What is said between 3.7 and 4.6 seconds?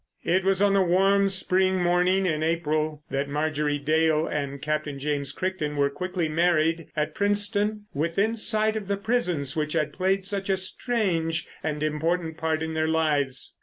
Dale and